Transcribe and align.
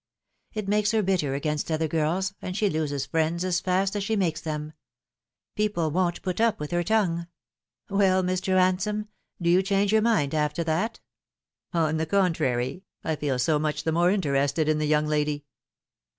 It 0.51 0.67
makes 0.67 0.89
her 0.93 1.03
bitter 1.03 1.35
against 1.35 1.71
other 1.71 1.87
girls, 1.87 2.33
and 2.41 2.57
she 2.57 2.71
loses 2.71 3.05
friends 3.05 3.43
as 3.45 3.59
fast 3.59 3.95
as 3.95 4.03
fhe 4.03 4.17
makes 4.17 4.41
them. 4.41 4.73
People 5.55 5.91
won't 5.91 6.23
put 6.23 6.41
up 6.41 6.59
with 6.59 6.71
her 6.71 6.81
tongue. 6.81 7.27
Well, 7.87 8.23
Mr. 8.23 8.57
Kansome, 8.57 9.09
do 9.39 9.47
you 9.51 9.61
change 9.61 9.91
your 9.93 10.01
mind 10.01 10.33
after 10.33 10.63
that 10.63 11.01
?""On 11.75 11.97
the 11.97 12.07
contrary, 12.07 12.83
I 13.03 13.15
feel 13.15 13.37
so 13.37 13.59
much 13.59 13.83
the 13.83 13.91
more 13.91 14.09
interested 14.09 14.67
in 14.67 14.79
the 14.79 14.87
yowng 14.89 15.05
lady." 15.07 15.45